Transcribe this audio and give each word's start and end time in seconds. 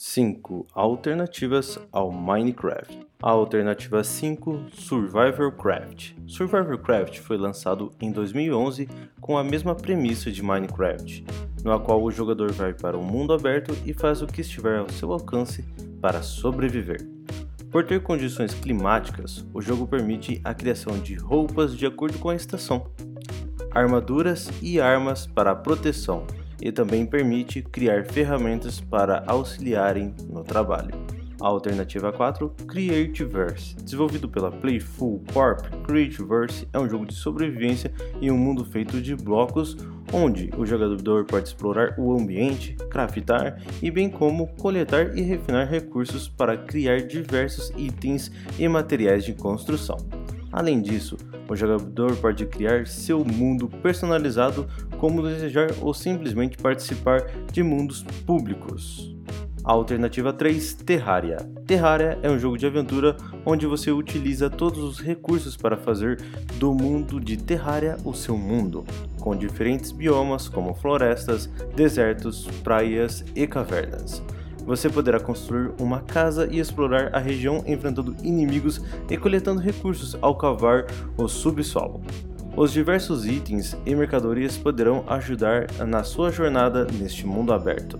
5 0.00 0.64
alternativas 0.74 1.76
ao 1.90 2.12
Minecraft. 2.12 3.04
A 3.20 3.30
alternativa 3.30 4.04
5, 4.04 4.66
Survivor 4.70 5.50
Craft. 5.50 6.12
Survivor 6.24 6.78
Craft 6.78 7.18
foi 7.18 7.36
lançado 7.36 7.90
em 8.00 8.12
2011 8.12 8.88
com 9.20 9.36
a 9.36 9.42
mesma 9.42 9.74
premissa 9.74 10.30
de 10.30 10.40
Minecraft, 10.40 11.24
no 11.64 11.80
qual 11.80 12.00
o 12.00 12.12
jogador 12.12 12.52
vai 12.52 12.72
para 12.72 12.96
um 12.96 13.02
mundo 13.02 13.32
aberto 13.32 13.76
e 13.84 13.92
faz 13.92 14.22
o 14.22 14.28
que 14.28 14.40
estiver 14.40 14.78
ao 14.78 14.88
seu 14.88 15.12
alcance 15.12 15.64
para 16.00 16.22
sobreviver. 16.22 17.04
Por 17.68 17.84
ter 17.84 18.00
condições 18.00 18.54
climáticas, 18.54 19.44
o 19.52 19.60
jogo 19.60 19.84
permite 19.84 20.40
a 20.44 20.54
criação 20.54 20.96
de 20.96 21.16
roupas 21.16 21.76
de 21.76 21.86
acordo 21.86 22.20
com 22.20 22.28
a 22.28 22.36
estação, 22.36 22.86
armaduras 23.72 24.48
e 24.62 24.80
armas 24.80 25.26
para 25.26 25.56
proteção, 25.56 26.24
e 26.60 26.72
também 26.72 27.06
permite 27.06 27.62
criar 27.62 28.04
ferramentas 28.04 28.80
para 28.80 29.22
auxiliarem 29.26 30.14
no 30.28 30.42
trabalho. 30.42 30.94
A 31.40 31.46
alternativa 31.46 32.12
4, 32.12 32.48
Creativerse. 32.66 33.76
Desenvolvido 33.76 34.28
pela 34.28 34.50
Playful 34.50 35.22
Corp, 35.32 35.60
Creativerse 35.84 36.66
é 36.72 36.78
um 36.80 36.88
jogo 36.88 37.06
de 37.06 37.14
sobrevivência 37.14 37.92
em 38.20 38.28
um 38.30 38.36
mundo 38.36 38.64
feito 38.64 39.00
de 39.00 39.14
blocos, 39.14 39.76
onde 40.12 40.50
o 40.56 40.66
jogador 40.66 41.24
pode 41.26 41.46
explorar 41.46 41.94
o 41.96 42.12
ambiente, 42.12 42.74
craftar 42.90 43.62
e 43.80 43.88
bem 43.88 44.10
como 44.10 44.48
coletar 44.56 45.16
e 45.16 45.22
refinar 45.22 45.68
recursos 45.68 46.28
para 46.28 46.56
criar 46.56 47.02
diversos 47.02 47.70
itens 47.76 48.32
e 48.58 48.66
materiais 48.66 49.24
de 49.24 49.32
construção. 49.32 50.17
Além 50.52 50.80
disso, 50.80 51.16
o 51.48 51.56
jogador 51.56 52.16
pode 52.16 52.46
criar 52.46 52.86
seu 52.86 53.24
mundo 53.24 53.68
personalizado 53.68 54.66
como 54.98 55.22
desejar 55.22 55.70
ou 55.80 55.92
simplesmente 55.92 56.56
participar 56.56 57.22
de 57.52 57.62
mundos 57.62 58.02
públicos. 58.26 59.14
Alternativa 59.62 60.32
3, 60.32 60.74
Terraria. 60.74 61.36
Terraria 61.66 62.18
é 62.22 62.30
um 62.30 62.38
jogo 62.38 62.56
de 62.56 62.64
aventura 62.64 63.14
onde 63.44 63.66
você 63.66 63.90
utiliza 63.90 64.48
todos 64.48 64.82
os 64.82 64.98
recursos 64.98 65.56
para 65.56 65.76
fazer 65.76 66.22
do 66.58 66.72
mundo 66.72 67.20
de 67.20 67.36
Terraria 67.36 67.96
o 68.02 68.14
seu 68.14 68.36
mundo, 68.36 68.84
com 69.20 69.36
diferentes 69.36 69.92
biomas 69.92 70.48
como 70.48 70.72
florestas, 70.72 71.46
desertos, 71.76 72.46
praias 72.64 73.22
e 73.34 73.46
cavernas 73.46 74.22
você 74.68 74.90
poderá 74.90 75.18
construir 75.18 75.72
uma 75.80 76.00
casa 76.00 76.46
e 76.46 76.58
explorar 76.58 77.08
a 77.14 77.18
região 77.18 77.64
enfrentando 77.66 78.14
inimigos 78.22 78.82
e 79.08 79.16
coletando 79.16 79.62
recursos 79.62 80.14
ao 80.20 80.36
cavar 80.36 80.84
o 81.16 81.26
subsolo. 81.26 82.02
Os 82.54 82.70
diversos 82.70 83.24
itens 83.24 83.74
e 83.86 83.94
mercadorias 83.94 84.58
poderão 84.58 85.04
ajudar 85.06 85.68
na 85.86 86.02
sua 86.02 86.30
jornada 86.30 86.86
neste 87.00 87.26
mundo 87.26 87.50
aberto. 87.50 87.98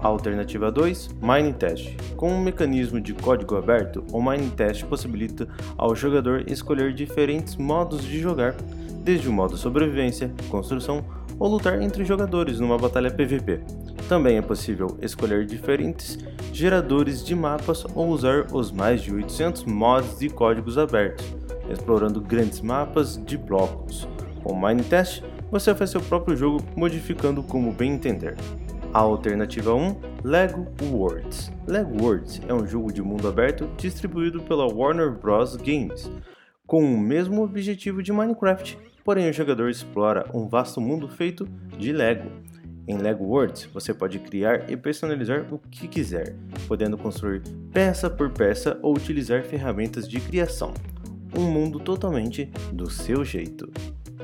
Alternativa 0.00 0.72
2, 0.72 1.10
Mining 1.22 1.52
Test. 1.52 1.94
Com 2.16 2.32
um 2.32 2.42
mecanismo 2.42 3.00
de 3.00 3.14
código 3.14 3.54
aberto, 3.54 4.04
o 4.10 4.20
Mining 4.20 4.50
Test 4.50 4.84
possibilita 4.86 5.46
ao 5.76 5.94
jogador 5.94 6.50
escolher 6.50 6.92
diferentes 6.94 7.54
modos 7.54 8.02
de 8.02 8.18
jogar, 8.18 8.56
desde 9.04 9.28
o 9.28 9.32
modo 9.32 9.56
sobrevivência, 9.56 10.32
construção 10.50 11.04
ou 11.38 11.48
lutar 11.48 11.80
entre 11.80 12.04
jogadores 12.04 12.58
numa 12.58 12.76
batalha 12.76 13.10
PVP. 13.10 13.60
Também 14.08 14.38
é 14.38 14.42
possível 14.42 14.96
escolher 15.02 15.44
diferentes 15.44 16.18
geradores 16.50 17.22
de 17.22 17.34
mapas 17.34 17.84
ou 17.94 18.08
usar 18.08 18.46
os 18.54 18.72
mais 18.72 19.02
de 19.02 19.12
800 19.12 19.64
mods 19.64 20.18
de 20.18 20.30
códigos 20.30 20.78
abertos, 20.78 21.26
explorando 21.68 22.18
grandes 22.18 22.62
mapas 22.62 23.22
de 23.22 23.36
blocos. 23.36 24.08
Com 24.42 24.54
o 24.54 24.60
Minetest, 24.60 25.22
você 25.50 25.74
faz 25.74 25.90
seu 25.90 26.00
próprio 26.00 26.34
jogo 26.34 26.64
modificando 26.74 27.42
como 27.42 27.70
bem 27.70 27.92
entender. 27.92 28.34
A 28.94 29.00
alternativa 29.00 29.74
1, 29.74 29.96
Lego 30.24 30.66
Worlds. 30.90 31.52
Lego 31.66 32.02
Worlds 32.02 32.40
é 32.48 32.54
um 32.54 32.66
jogo 32.66 32.90
de 32.90 33.02
mundo 33.02 33.28
aberto 33.28 33.68
distribuído 33.76 34.40
pela 34.40 34.66
Warner 34.66 35.10
Bros. 35.10 35.54
Games, 35.56 36.10
com 36.66 36.82
o 36.82 36.98
mesmo 36.98 37.42
objetivo 37.42 38.02
de 38.02 38.10
Minecraft, 38.10 38.78
porém 39.04 39.28
o 39.28 39.32
jogador 39.34 39.68
explora 39.68 40.24
um 40.32 40.48
vasto 40.48 40.80
mundo 40.80 41.08
feito 41.08 41.46
de 41.76 41.92
Lego. 41.92 42.30
Em 42.88 42.96
Lego 42.96 43.22
Worlds, 43.22 43.68
você 43.74 43.92
pode 43.92 44.18
criar 44.18 44.70
e 44.70 44.74
personalizar 44.74 45.46
o 45.52 45.58
que 45.58 45.86
quiser, 45.86 46.34
podendo 46.66 46.96
construir 46.96 47.42
peça 47.70 48.08
por 48.08 48.30
peça 48.30 48.78
ou 48.80 48.96
utilizar 48.96 49.42
ferramentas 49.42 50.08
de 50.08 50.18
criação. 50.18 50.72
Um 51.36 51.42
mundo 51.42 51.78
totalmente 51.78 52.46
do 52.72 52.90
seu 52.90 53.22
jeito. 53.26 53.70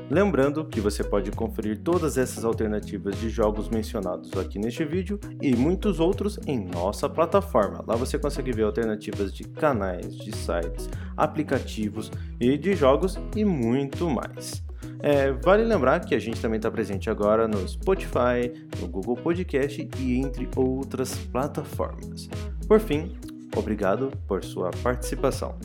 Lembrando 0.09 0.65
que 0.65 0.81
você 0.81 1.03
pode 1.03 1.29
conferir 1.31 1.77
todas 1.83 2.17
essas 2.17 2.43
alternativas 2.43 3.19
de 3.19 3.29
jogos 3.29 3.69
mencionados 3.69 4.31
aqui 4.33 4.57
neste 4.57 4.83
vídeo 4.83 5.19
e 5.39 5.55
muitos 5.55 5.99
outros 5.99 6.39
em 6.47 6.65
nossa 6.65 7.07
plataforma. 7.07 7.83
Lá 7.85 7.95
você 7.95 8.17
consegue 8.17 8.51
ver 8.51 8.63
alternativas 8.63 9.31
de 9.31 9.43
canais, 9.43 10.17
de 10.17 10.35
sites, 10.35 10.89
aplicativos 11.15 12.11
e 12.39 12.57
de 12.57 12.73
jogos 12.73 13.19
e 13.35 13.45
muito 13.45 14.09
mais. 14.09 14.64
É, 15.05 15.31
vale 15.31 15.63
lembrar 15.63 15.99
que 15.99 16.15
a 16.15 16.19
gente 16.19 16.41
também 16.41 16.57
está 16.57 16.71
presente 16.71 17.11
agora 17.11 17.47
no 17.47 17.67
Spotify, 17.67 18.51
no 18.81 18.87
Google 18.87 19.15
Podcast 19.15 19.87
e 19.99 20.19
entre 20.19 20.49
outras 20.55 21.15
plataformas. 21.31 22.27
Por 22.67 22.79
fim, 22.79 23.15
obrigado 23.55 24.11
por 24.27 24.43
sua 24.43 24.71
participação. 24.81 25.59